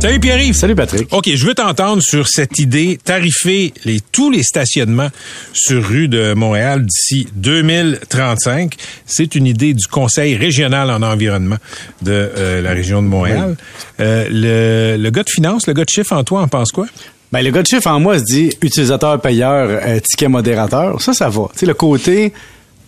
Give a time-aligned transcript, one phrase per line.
[0.00, 0.54] Salut Pierre-Yves.
[0.54, 1.12] Salut Patrick.
[1.12, 5.08] OK, je veux t'entendre sur cette idée tarifer les, tous les stationnements
[5.52, 8.74] sur rue de Montréal d'ici 2035.
[9.06, 11.56] C'est une idée du Conseil régional en environnement
[12.02, 13.56] de euh, la région de Montréal.
[13.98, 16.86] Euh, le, le gars de finance, le gars de chiffre en toi, en pense quoi?
[17.32, 21.02] Ben, le gars de chiffre en moi se dit utilisateur payeur, euh, ticket modérateur.
[21.02, 21.48] Ça, ça va.
[21.52, 22.32] Tu sais, le côté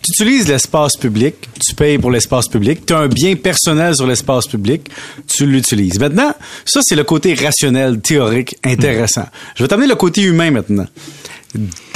[0.03, 4.07] tu utilises l'espace public, tu payes pour l'espace public, tu as un bien personnel sur
[4.07, 4.89] l'espace public,
[5.27, 5.99] tu l'utilises.
[5.99, 6.33] Maintenant,
[6.65, 9.25] ça, c'est le côté rationnel, théorique, intéressant.
[9.55, 10.87] Je vais t'amener le côté humain maintenant.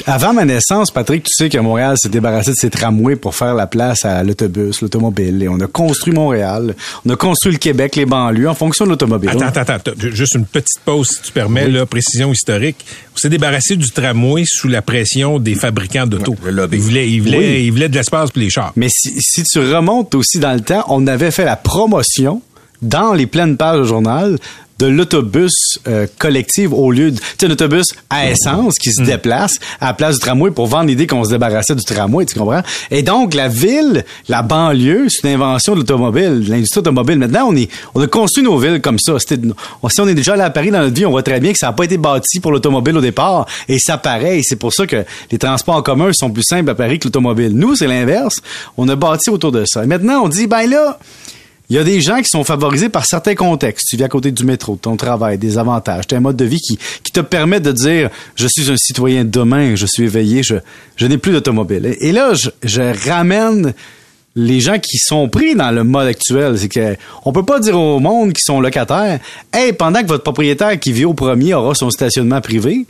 [0.05, 3.55] Avant ma naissance, Patrick, tu sais que Montréal s'est débarrassé de ses tramways pour faire
[3.55, 5.41] la place à l'autobus, l'automobile.
[5.41, 8.91] Et on a construit Montréal, on a construit le Québec, les banlieues, en fonction de
[8.91, 9.29] l'automobile.
[9.29, 9.91] Attends, attends, attends.
[9.97, 12.85] Juste une petite pause, si tu permets, là, précision historique.
[13.15, 16.35] On s'est débarrassé du tramway sous la pression des fabricants d'auto.
[16.43, 16.77] Le lobby.
[16.77, 17.63] Ils voulaient, ils voulaient, Oui.
[17.65, 18.73] ils voulaient de l'espace pour les chars.
[18.75, 22.41] Mais si, si tu remontes aussi dans le temps, on avait fait la promotion
[22.81, 24.37] dans les pleines pages du journal
[24.79, 29.04] de l'autobus euh, collectif au lieu de tu sais, un autobus à essence qui se
[29.04, 32.37] déplace à la place du tramway pour vendre l'idée qu'on se débarrassait du tramway, tu
[32.37, 32.62] comprends?
[32.91, 37.18] Et donc la ville, la banlieue, c'est une invention de l'automobile, de l'industrie automobile.
[37.18, 39.18] Maintenant, on est on a construit nos villes comme ça.
[39.20, 39.40] C'était
[39.81, 41.53] on, si on est déjà allé à Paris dans notre vie, on voit très bien
[41.53, 44.57] que ça n'a pas été bâti pour l'automobile au départ et ça paraît, et c'est
[44.57, 47.51] pour ça que les transports en commun sont plus simples à Paris que l'automobile.
[47.53, 48.37] Nous, c'est l'inverse.
[48.77, 49.84] On a bâti autour de ça.
[49.84, 50.99] Et maintenant, on dit ben là,
[51.70, 53.88] il y a des gens qui sont favorisés par certains contextes.
[53.90, 56.05] Tu vis à côté du métro, de ton travail, des avantages.
[56.08, 58.77] Tu as un mode de vie qui, qui te permet de dire je suis un
[58.77, 60.55] citoyen de demain, je suis éveillé, je,
[60.96, 61.96] je n'ai plus d'automobile.
[61.99, 63.74] Et, là, je, je ramène
[64.36, 66.58] les gens qui sont pris dans le mode actuel.
[66.59, 69.19] C'est que on peut pas dire au monde qui sont locataires
[69.52, 72.86] Hey, pendant que votre propriétaire qui vit au premier aura son stationnement privé,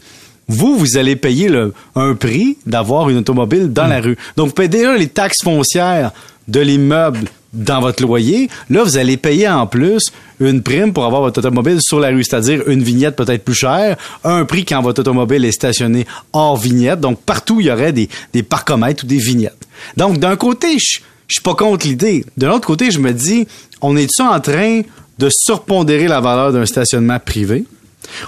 [0.47, 4.17] vous, vous allez payer le, un prix d'avoir une automobile dans la rue.
[4.35, 6.11] Donc, vous payez déjà les taxes foncières
[6.47, 8.49] de l'immeuble dans votre loyer.
[8.69, 12.23] Là, vous allez payer en plus une prime pour avoir votre automobile sur la rue,
[12.23, 16.99] c'est-à-dire une vignette peut-être plus chère, un prix quand votre automobile est stationné hors vignette.
[16.99, 19.67] Donc, partout, il y aurait des, des parcomètres ou des vignettes.
[19.97, 22.25] Donc, d'un côté, je, je suis pas contre l'idée.
[22.37, 23.47] De l'autre côté, je me dis,
[23.81, 24.81] on est-tu en train
[25.17, 27.63] de surpondérer la valeur d'un stationnement privé?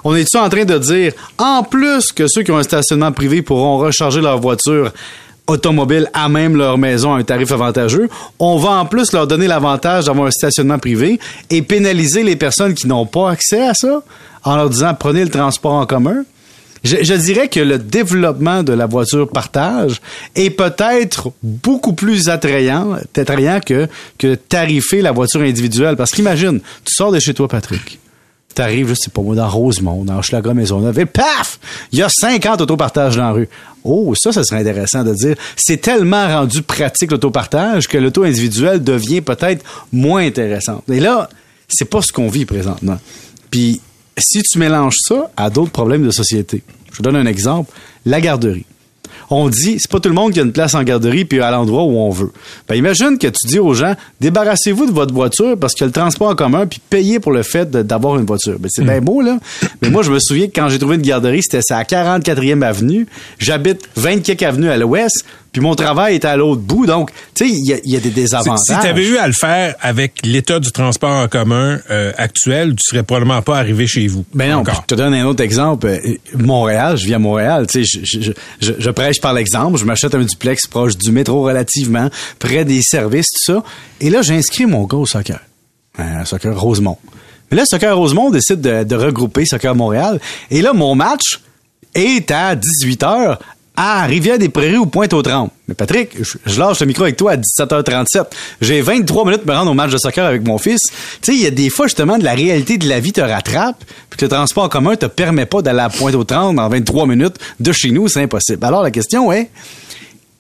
[0.04, 3.42] On est-tu en train de dire, en plus que ceux qui ont un stationnement privé
[3.42, 4.92] pourront recharger leur voiture
[5.48, 8.10] automobile à même leur maison à un tarif avantageux,
[8.40, 11.20] on va en plus leur donner l'avantage d'avoir un stationnement privé
[11.50, 14.04] et pénaliser les personnes qui n'ont pas accès à ça
[14.44, 16.24] en leur disant prenez le transport en commun.
[16.84, 20.00] Je, je dirais que le développement de la voiture partage
[20.36, 23.88] est peut-être beaucoup plus attrayant, attrayant que,
[24.18, 25.96] que tarifer la voiture individuelle.
[25.96, 28.00] Parce qu'imagine, tu sors de chez toi, Patrick
[28.54, 31.60] t'arrives, je sais pas moi, dans Rosemont, dans Hochelaga Maisonneuve, et paf!
[31.92, 33.50] Il y a 50 autopartages dans la rue.
[33.84, 35.36] Oh, ça, ça serait intéressant de dire.
[35.56, 40.84] C'est tellement rendu pratique l'autopartage que l'auto individuel devient peut-être moins intéressant.
[40.92, 41.30] Et là,
[41.68, 43.00] c'est pas ce qu'on vit présentement.
[43.52, 43.82] Puis,
[44.18, 47.72] si tu mélanges ça à d'autres problèmes de société, je vous donne un exemple,
[48.06, 48.66] la garderie
[49.30, 51.52] on dit, c'est pas tout le monde qui a une place en garderie puis à
[51.52, 52.32] l'endroit où on veut.
[52.68, 56.30] Ben, imagine que tu dis aux gens, débarrassez-vous de votre voiture parce que le transport
[56.30, 58.58] en commun puis payez pour le fait d'avoir une voiture.
[58.60, 59.40] Ben, c'est bien beau, là.
[59.82, 62.62] Mais moi, je me souviens que quand j'ai trouvé une garderie, c'était ça à 44e
[62.62, 63.08] avenue.
[63.38, 65.26] J'habite 24 avenue à l'ouest
[65.58, 66.86] puis mon travail était à l'autre bout.
[66.86, 68.60] Donc, tu sais, il y, a- il y a des désavantages.
[68.68, 72.76] si tu avais eu à le faire avec l'état du transport en commun euh, actuel,
[72.76, 74.24] tu serais probablement pas arrivé chez vous.
[74.36, 75.88] Ben non, je te donne un autre exemple.
[75.88, 76.00] Euh,
[76.36, 78.32] Montréal, je vis à Montréal, tu sais, je, je,
[78.62, 82.82] je, je prêche par l'exemple, je m'achète un duplex proche du métro relativement, près des
[82.84, 83.64] services, tout ça.
[84.00, 85.40] Et là, j'inscris mon gars au soccer.
[85.98, 87.00] Un soccer Rosemont.
[87.50, 90.20] Mais là, Soccer Rosemont décide de, de regrouper Soccer Montréal.
[90.52, 91.40] Et là, mon match
[91.96, 93.38] est à 18h
[93.78, 95.52] à Rivière-des-Prairies ou Pointe-aux-Trembles.
[95.68, 98.26] Mais Patrick, je, lâche le micro avec toi à 17h37.
[98.60, 100.82] J'ai 23 minutes pour me rendre au match de soccer avec mon fils.
[100.82, 103.22] Tu sais, il y a des fois, justement, de la réalité de la vie te
[103.22, 107.36] rattrape, puis que le transport commun te permet pas d'aller à Pointe-aux-Trembles en 23 minutes
[107.60, 108.66] de chez nous, c'est impossible.
[108.66, 109.52] Alors, la question est,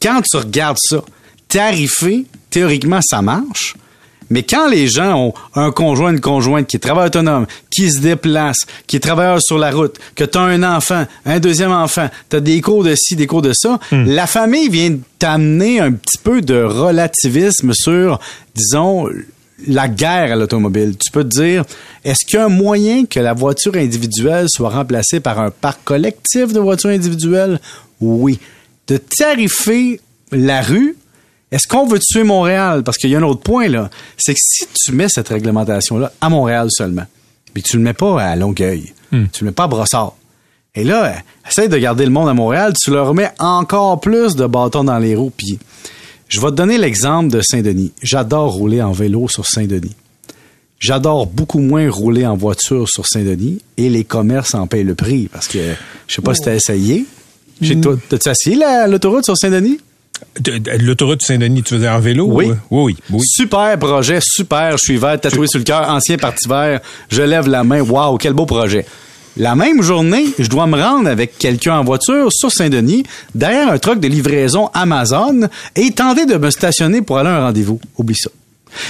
[0.01, 1.03] quand tu regardes ça,
[1.47, 3.75] tarifé, théoriquement, ça marche.
[4.29, 7.99] Mais quand les gens ont un conjoint, une conjointe qui est travailleur autonome, qui se
[7.99, 12.09] déplace, qui est travailleur sur la route, que tu as un enfant, un deuxième enfant,
[12.29, 15.91] tu as des cours de ci, des cours de ça, la famille vient t'amener un
[15.91, 18.19] petit peu de relativisme sur,
[18.55, 19.09] disons,
[19.65, 20.95] la guerre à l'automobile.
[20.97, 21.63] Tu peux te dire,
[22.03, 25.83] est-ce qu'il y a un moyen que la voiture individuelle soit remplacée par un parc
[25.83, 27.59] collectif de voitures individuelles?
[27.99, 28.39] Oui.
[28.87, 29.99] De tarifer
[30.31, 30.95] la rue,
[31.51, 32.83] Est-ce qu'on veut tuer Montréal?
[32.83, 33.89] Parce qu'il y a un autre point, là.
[34.17, 37.05] C'est que si tu mets cette réglementation-là à Montréal seulement,
[37.53, 38.93] puis tu le mets pas à Longueuil,
[39.31, 40.13] tu le mets pas à Brossard,
[40.75, 41.15] et là,
[41.49, 44.99] essaye de garder le monde à Montréal, tu leur mets encore plus de bâtons dans
[44.99, 45.31] les roues.
[45.35, 45.57] Puis,
[46.27, 47.93] je vais te donner l'exemple de Saint-Denis.
[48.03, 49.95] J'adore rouler en vélo sur Saint-Denis.
[50.79, 55.27] J'adore beaucoup moins rouler en voiture sur Saint-Denis et les commerces en payent le prix
[55.31, 55.57] parce que
[56.07, 57.05] je sais pas si t'as essayé.
[57.63, 59.79] Chez toi, t'as-tu essayé la- l'autoroute sur Saint-Denis?
[60.39, 62.27] De- de- L'autoroute Saint-Denis, tu faisais en vélo?
[62.29, 62.45] Oui.
[62.45, 63.21] ou- Oui, oui, oui.
[63.25, 64.71] Super projet, super.
[64.73, 66.79] Je suis vert, tatoué sur le cœur, ancien parti vert.
[67.09, 67.81] Je lève la main.
[67.81, 68.85] Waouh, quel beau projet.
[69.39, 73.03] La même journée, je dois me rendre avec quelqu'un en voiture sur Saint-Denis,
[73.35, 77.45] derrière un truck de livraison Amazon, et tenter de me stationner pour aller à un
[77.45, 77.79] rendez-vous.
[77.97, 78.31] Oublie ça.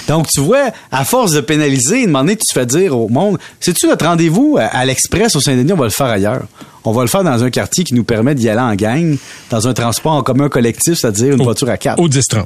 [0.08, 3.10] Donc, tu vois, à force de pénaliser, une moment donné, tu te fais dire au
[3.10, 6.44] monde, sais-tu notre rendez-vous à, à l'Express au Saint-Denis, on va le faire ailleurs.
[6.84, 9.18] On va le faire dans un quartier qui nous permet d'y aller en gang,
[9.50, 12.00] dans un transport en commun collectif, c'est-à-dire une voiture à quatre.
[12.00, 12.46] Au 10-30.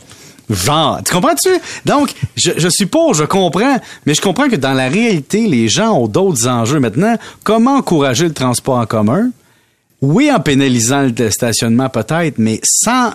[0.50, 1.50] Genre, tu comprends-tu?
[1.86, 5.92] Donc, je, je suppose, je comprends, mais je comprends que dans la réalité, les gens
[5.92, 7.16] ont d'autres enjeux maintenant.
[7.44, 9.30] Comment encourager le transport en commun?
[10.02, 13.12] Oui, en pénalisant le stationnement peut-être, mais sans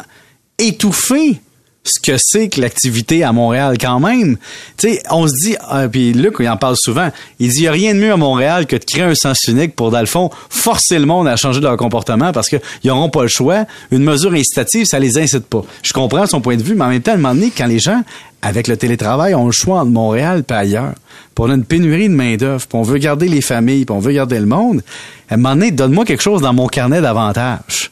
[0.59, 1.41] étouffer
[1.87, 4.37] ce que c'est que l'activité à Montréal quand même.
[4.77, 7.63] Tu sais, on se dit, ah, puis Luc, il en parle souvent, il dit, il
[7.63, 10.01] n'y a rien de mieux à Montréal que de créer un sens unique pour, dans
[10.01, 13.65] le fond, forcer le monde à changer leur comportement parce qu'ils n'auront pas le choix.
[13.91, 15.63] Une mesure incitative, ça les incite pas.
[15.83, 17.67] Je comprends son point de vue, mais en même temps, à un moment donné, quand
[17.67, 18.03] les gens,
[18.43, 20.95] avec le télétravail, ont le choix entre Montréal et ailleurs,
[21.39, 24.39] a une pénurie de main-d'œuvre, puis on veut garder les familles, puis on veut garder
[24.39, 24.83] le monde,
[25.29, 27.91] à un moment donné, donne-moi quelque chose dans mon carnet d'avantages.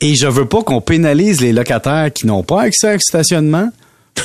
[0.00, 3.70] Et je veux pas qu'on pénalise les locataires qui n'ont pas accès au stationnement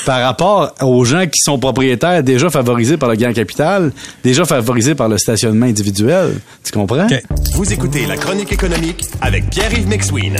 [0.05, 3.91] par rapport aux gens qui sont propriétaires déjà favorisés par le gain capital,
[4.23, 6.39] déjà favorisés par le stationnement individuel.
[6.63, 7.07] Tu comprends?
[7.53, 10.37] Vous écoutez La Chronique économique avec Pierre-Yves McSween.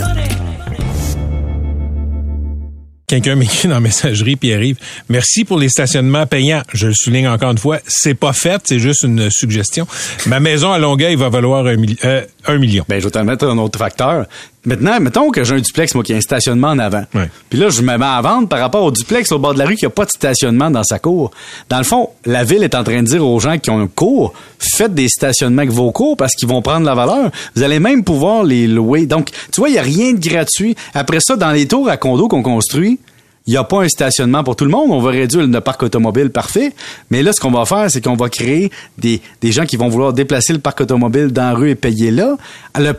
[3.06, 4.76] Quelqu'un m'écrit dans la messagerie, puis arrive.
[5.10, 6.62] Merci pour les stationnements payants.
[6.72, 9.86] Je le souligne encore une fois, c'est pas fait, c'est juste une suggestion.
[10.26, 12.84] Ma maison à Longueuil va valoir un, euh, un million.
[12.88, 14.26] Ben, je vais te mettre un autre facteur.
[14.66, 17.04] Maintenant, mettons que j'ai un duplex, moi, qui a un stationnement en avant.
[17.50, 19.66] Puis là, je me mets à vendre par rapport au duplex au bord de la
[19.66, 21.30] rue qui a pas de stationnement dans sa cour.
[21.68, 23.86] Dans le fond, la ville est en train de dire aux gens qui ont un
[23.86, 27.30] cours, faites des stationnements avec vos cours parce qu'ils vont prendre la valeur.
[27.54, 29.06] Vous allez même pouvoir les louer.
[29.06, 30.76] Donc, tu vois, il y a rien de gratuit.
[30.94, 32.98] Après ça, dans les tours à condos qu'on construit,
[33.46, 34.90] il n'y a pas un stationnement pour tout le monde.
[34.90, 36.72] On va réduire le parc automobile parfait.
[37.10, 39.88] Mais là, ce qu'on va faire, c'est qu'on va créer des, des gens qui vont
[39.90, 42.38] vouloir déplacer le parc automobile dans la rue et payer là.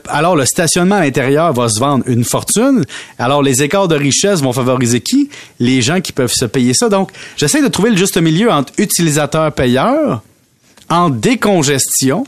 [0.07, 2.85] Alors, le stationnement à l'intérieur va se vendre une fortune.
[3.17, 5.31] Alors, les écarts de richesse vont favoriser qui?
[5.59, 6.89] Les gens qui peuvent se payer ça.
[6.89, 10.21] Donc, j'essaie de trouver le juste milieu entre utilisateurs-payeurs,
[10.89, 12.23] en décongestion,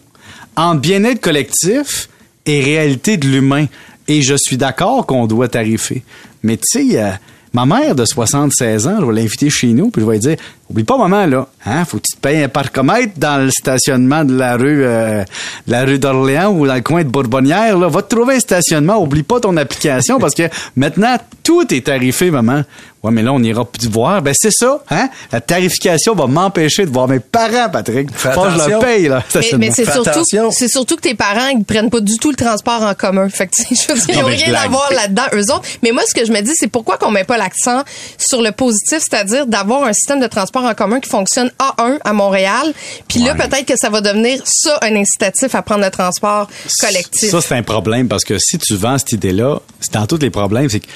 [0.56, 2.10] en bien-être collectif
[2.48, 3.68] et réalité de l'humain.
[4.08, 6.04] Et je suis d'accord qu'on doit tarifer.
[6.42, 7.12] Mais tu sais, euh,
[7.58, 10.38] ma mère de 76 ans, je vais l'inviter chez nous, puis je vais lui dire,
[10.70, 14.24] oublie pas, maman, là, hein, faut que tu te payes un parcomètre dans le stationnement
[14.26, 15.24] de la rue, euh,
[15.68, 17.88] de la rue d'Orléans ou dans le coin de Bourbonnière, là.
[17.88, 22.32] Va te trouver un stationnement, oublie pas ton application, parce que maintenant, tout est tarifé,
[22.32, 22.64] maman.
[23.04, 24.22] Ouais, mais là, on ira plus voir.
[24.24, 25.08] Ben, c'est ça, hein?
[25.32, 28.10] La tarification va m'empêcher de voir mes parents, Patrick.
[28.12, 28.70] Fais Faut que je attention.
[28.72, 30.52] leur paye, là, Mais, mais c'est surtout, attention.
[30.52, 33.30] c'est surtout que tes parents, ils prennent pas du tout le transport en commun.
[33.30, 34.90] Fait que, tu sais, je veux dire, ils Non, ont mais je rien à voir
[34.92, 35.62] là-dedans, eux autres.
[35.84, 37.84] Mais moi, ce que je me dis, c'est pourquoi qu'on met pas l'accent
[38.18, 42.14] sur le positif, c'est-à-dire d'avoir un système de transport en commun qui fonctionne A1 à
[42.14, 42.74] Montréal.
[43.08, 46.48] Puis là, peut-être que ça va devenir ça un incitatif à prendre le transport
[46.82, 47.30] collectif.
[47.30, 50.30] Ça, c'est un problème parce que si tu vends cette idée-là, c'est dans tous les
[50.30, 50.88] problèmes, c'est que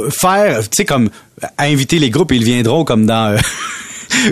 [0.00, 1.08] euh, faire, tu sais, comme
[1.42, 3.32] euh, inviter les groupes, ils viendront comme dans.
[3.32, 3.38] euh,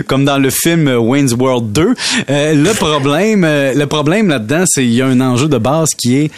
[0.07, 1.93] Comme dans le film Wayne's World 2,
[2.29, 5.89] Euh, le problème, euh, le problème là-dedans, c'est il y a un enjeu de base
[5.97, 6.31] qui est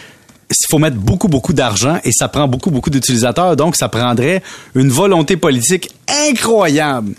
[0.49, 3.55] il faut mettre beaucoup, beaucoup d'argent et ça prend beaucoup, beaucoup d'utilisateurs.
[3.55, 4.41] Donc, ça prendrait
[4.73, 5.89] une volonté politique
[6.29, 7.13] incroyable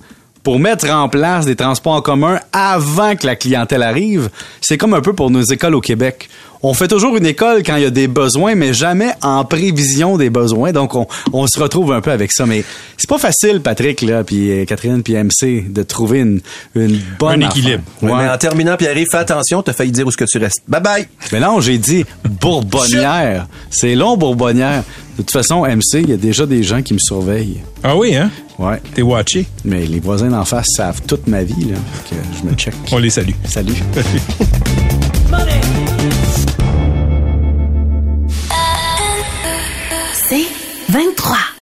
[0.47, 4.31] pour mettre en place des transports en commun avant que la clientèle arrive.
[4.61, 6.29] C'est comme un peu pour nos écoles au Québec.
[6.62, 10.17] On fait toujours une école quand il y a des besoins, mais jamais en prévision
[10.17, 10.71] des besoins.
[10.71, 12.47] Donc, on, on se retrouve un peu avec ça.
[12.47, 12.62] Mais
[12.97, 16.41] c'est pas facile, Patrick, là, puis euh, Catherine, puis MC, de trouver une,
[16.76, 17.83] une bonne Un équilibre.
[18.00, 18.23] Ouais, Ouais.
[18.23, 20.62] Mais en terminant, Pierre, fais attention, t'as failli dire où est-ce que tu restes.
[20.69, 21.09] Bye bye!
[21.33, 22.05] Mais non, j'ai dit
[22.41, 23.49] Bourbonnière.
[23.69, 24.85] C'est long, Bourbonnière.
[25.16, 27.62] De toute façon, MC, il y a déjà des gens qui me surveillent.
[27.82, 28.30] Ah oui, hein?
[28.58, 28.80] Ouais.
[28.94, 29.46] T'es watché.
[29.64, 31.76] Mais les voisins d'en face savent toute ma vie, là.
[32.04, 32.75] Fait que je me check.
[32.92, 33.32] On les salue.
[33.44, 33.73] Salut.
[40.28, 40.46] C'est
[40.90, 41.37] 23.